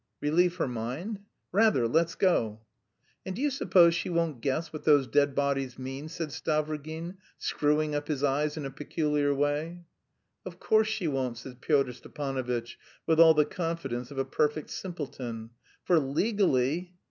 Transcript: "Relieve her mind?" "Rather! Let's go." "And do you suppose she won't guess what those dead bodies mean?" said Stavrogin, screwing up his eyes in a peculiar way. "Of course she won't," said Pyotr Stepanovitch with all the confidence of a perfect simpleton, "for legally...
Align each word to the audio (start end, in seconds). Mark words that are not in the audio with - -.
"Relieve 0.19 0.55
her 0.55 0.67
mind?" 0.67 1.19
"Rather! 1.51 1.87
Let's 1.87 2.15
go." 2.15 2.61
"And 3.23 3.35
do 3.35 3.41
you 3.43 3.51
suppose 3.51 3.93
she 3.93 4.09
won't 4.09 4.41
guess 4.41 4.73
what 4.73 4.83
those 4.83 5.05
dead 5.05 5.35
bodies 5.35 5.77
mean?" 5.77 6.09
said 6.09 6.29
Stavrogin, 6.29 7.17
screwing 7.37 7.93
up 7.93 8.07
his 8.07 8.23
eyes 8.23 8.57
in 8.57 8.65
a 8.65 8.71
peculiar 8.71 9.31
way. 9.31 9.81
"Of 10.43 10.59
course 10.59 10.87
she 10.87 11.07
won't," 11.07 11.37
said 11.37 11.61
Pyotr 11.61 11.93
Stepanovitch 11.93 12.79
with 13.05 13.19
all 13.19 13.35
the 13.35 13.45
confidence 13.45 14.09
of 14.09 14.17
a 14.17 14.25
perfect 14.25 14.71
simpleton, 14.71 15.51
"for 15.83 15.99
legally... 15.99 16.95